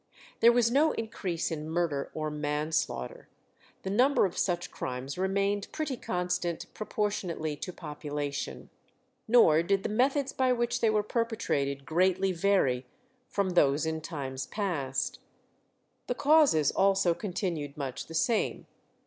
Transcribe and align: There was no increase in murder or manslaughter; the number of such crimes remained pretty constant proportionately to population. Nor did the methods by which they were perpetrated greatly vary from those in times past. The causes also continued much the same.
There 0.39 0.51
was 0.51 0.71
no 0.71 0.93
increase 0.93 1.51
in 1.51 1.69
murder 1.69 2.09
or 2.15 2.31
manslaughter; 2.31 3.29
the 3.83 3.91
number 3.91 4.25
of 4.25 4.35
such 4.35 4.71
crimes 4.71 5.15
remained 5.15 5.71
pretty 5.71 5.95
constant 5.95 6.65
proportionately 6.73 7.55
to 7.57 7.71
population. 7.71 8.71
Nor 9.27 9.61
did 9.61 9.83
the 9.83 9.89
methods 9.89 10.33
by 10.33 10.53
which 10.53 10.81
they 10.81 10.89
were 10.89 11.03
perpetrated 11.03 11.85
greatly 11.85 12.31
vary 12.31 12.87
from 13.27 13.51
those 13.51 13.85
in 13.85 14.01
times 14.01 14.47
past. 14.47 15.19
The 16.07 16.15
causes 16.15 16.71
also 16.71 17.13
continued 17.13 17.77
much 17.77 18.07
the 18.07 18.15
same. 18.15 18.65